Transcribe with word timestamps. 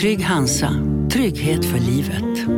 Trygg 0.00 0.20
Hansa, 0.24 0.70
trygghet 1.12 1.64
för 1.64 1.78
livet. 1.78 2.48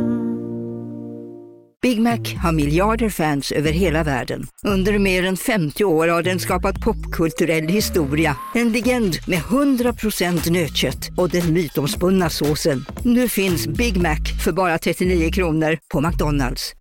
Big 1.81 2.01
Mac 2.01 2.35
har 2.43 2.51
miljarder 2.51 3.09
fans 3.09 3.51
över 3.51 3.71
hela 3.71 4.03
världen. 4.03 4.43
Under 4.63 4.99
mer 4.99 5.25
än 5.25 5.37
50 5.37 5.83
år 5.83 6.07
har 6.07 6.23
den 6.23 6.39
skapat 6.39 6.81
popkulturell 6.81 7.67
historia. 7.67 8.37
En 8.55 8.71
legend 8.71 9.15
med 9.27 9.39
100% 9.39 10.51
nötkött 10.51 11.09
och 11.17 11.29
den 11.29 11.53
mytomspunna 11.53 12.29
såsen. 12.29 12.85
Nu 13.03 13.27
finns 13.27 13.67
Big 13.67 14.01
Mac 14.01 14.43
för 14.43 14.51
bara 14.51 14.77
39 14.77 15.31
kronor 15.31 15.77
på 15.93 16.01
McDonalds. 16.01 16.73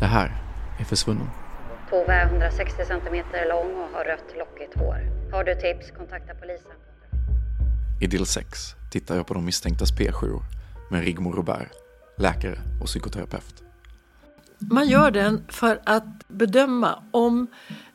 Det 0.00 0.06
här 0.06 0.32
är 0.78 0.84
Försvunnen. 0.84 1.28
Tove 1.90 2.12
är 2.12 2.26
160 2.26 2.84
centimeter 2.84 3.48
lång 3.48 3.74
och 3.82 3.90
har 3.96 4.04
rött 4.04 4.34
lockigt 4.38 4.74
hår. 4.78 4.98
Har 5.32 5.44
du 5.44 5.54
tips, 5.54 5.90
kontakta 5.90 6.34
polisen. 6.34 6.72
I 8.00 8.06
del 8.06 8.26
6 8.26 8.74
tittar 8.90 9.16
jag 9.16 9.26
på 9.26 9.34
de 9.34 9.44
misstänktas 9.44 9.92
P7 9.92 10.40
med 10.90 11.04
Rigmor 11.04 11.32
Robert, 11.32 11.68
läkare 12.18 12.58
och 12.80 12.86
psykoterapeut. 12.86 13.62
Man 14.58 14.88
gör 14.88 15.10
den 15.10 15.44
för 15.48 15.80
att 15.84 16.28
bedöma 16.28 17.02
om 17.10 17.46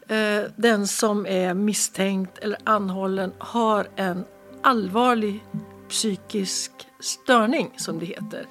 eh, 0.08 0.42
den 0.56 0.88
som 0.88 1.26
är 1.26 1.54
misstänkt 1.54 2.38
eller 2.38 2.58
anhållen 2.64 3.32
har 3.38 3.88
en 3.96 4.26
allvarlig 4.64 5.44
psykisk 5.90 6.72
störning, 7.00 7.74
som 7.78 8.00
det 8.00 8.06
heter. 8.06 8.46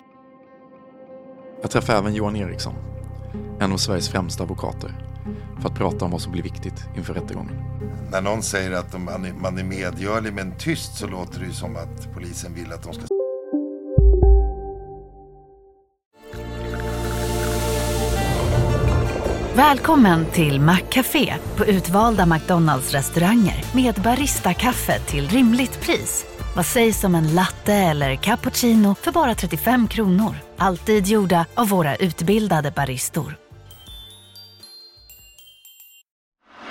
Jag 1.63 1.71
träffar 1.71 1.95
även 1.95 2.15
Johan 2.15 2.37
Eriksson, 2.37 2.75
en 3.61 3.73
av 3.73 3.77
Sveriges 3.77 4.09
främsta 4.09 4.43
advokater, 4.43 5.10
för 5.61 5.69
att 5.69 5.75
prata 5.75 6.05
om 6.05 6.11
vad 6.11 6.21
som 6.21 6.33
blir 6.33 6.43
viktigt 6.43 6.85
inför 6.97 7.15
rättegången. 7.15 7.57
När 8.13 8.21
någon 8.21 8.43
säger 8.43 8.73
att 8.73 9.01
man 9.41 9.59
är, 9.59 9.65
medgörlig 9.65 10.33
men 10.33 10.53
tyst 10.59 10.99
så 10.99 11.07
låter 11.07 11.41
det 11.41 11.47
ju 11.47 11.53
som 11.53 11.77
att 11.77 12.15
polisen 12.15 12.55
vill 12.55 12.73
att 12.73 12.83
de 12.83 12.93
ska 12.93 13.03
Välkommen 19.55 20.27
till 20.27 20.61
Maccafé 20.61 21.35
på 21.57 21.65
utvalda 21.65 22.27
McDonalds 22.27 22.93
restauranger 22.93 23.65
med 23.75 23.95
Baristakaffe 23.95 24.99
till 24.99 25.29
rimligt 25.29 25.81
pris. 25.81 26.27
Vad 26.57 26.67
sägs 26.67 27.05
om 27.05 27.15
en 27.15 27.35
latte 27.35 27.75
eller 27.75 28.17
cappuccino 28.17 28.95
för 28.95 29.13
bara 29.13 29.35
35 29.35 29.89
kronor? 29.89 30.37
Alltid 30.57 31.07
gjorda 31.07 31.47
av 31.55 31.69
våra 31.69 31.97
utbildade 31.97 32.71
baristor. 32.71 33.50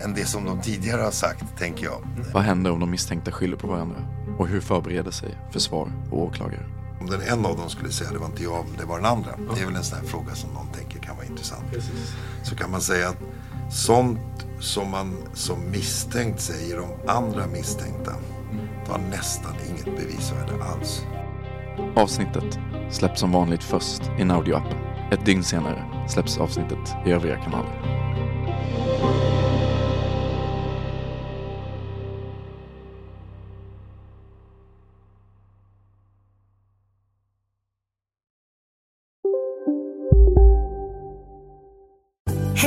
än 0.00 0.14
det 0.14 0.26
som 0.26 0.44
de 0.44 0.60
tidigare 0.60 1.00
har 1.00 1.10
sagt, 1.10 1.58
tänker 1.58 1.84
jag. 1.84 2.02
Vad 2.32 2.42
händer 2.42 2.70
om 2.70 2.80
de 2.80 2.90
misstänkta 2.90 3.32
skyller 3.32 3.56
på 3.56 3.66
varandra? 3.66 3.96
Och 4.38 4.48
hur 4.48 4.60
förbereder 4.60 5.10
sig 5.10 5.38
försvar 5.50 5.92
och 6.10 6.22
åklagare? 6.22 6.66
Om 7.00 7.06
den 7.06 7.20
en 7.20 7.46
av 7.46 7.56
dem 7.56 7.70
skulle 7.70 7.90
säga 7.90 8.10
det 8.12 8.18
var 8.18 8.26
inte 8.26 8.42
jag, 8.42 8.64
det 8.78 8.84
var 8.84 8.96
den 8.96 9.06
andra. 9.06 9.30
Det 9.54 9.62
är 9.62 9.66
väl 9.66 9.76
en 9.76 9.84
sån 9.84 9.98
här 9.98 10.04
fråga 10.04 10.34
som 10.34 10.50
någon 10.50 10.66
tänker 10.66 10.98
kan 10.98 11.16
vara 11.16 11.26
intressant. 11.26 11.64
Så 12.42 12.56
kan 12.56 12.70
man 12.70 12.80
säga 12.80 13.08
att 13.08 13.18
sånt 13.70 14.46
som 14.60 14.90
man 14.90 15.16
som 15.34 15.70
misstänkt 15.70 16.40
säger 16.40 16.80
om 16.80 16.90
andra 17.06 17.46
misstänkta 17.46 18.12
har 18.88 18.98
nästan 18.98 19.54
inget 19.70 19.84
bevisvärde 19.84 20.64
alls. 20.64 21.02
Avsnittet 21.96 22.58
släpps 22.90 23.20
som 23.20 23.32
vanligt 23.32 23.62
först 23.62 24.02
i 24.18 24.22
Naudio-appen. 24.22 24.76
Ett 25.12 25.26
dygn 25.26 25.44
senare 25.44 26.06
släpps 26.08 26.38
avsnittet 26.38 26.94
i 27.06 27.10
övriga 27.10 27.36
kanaler. 27.36 28.01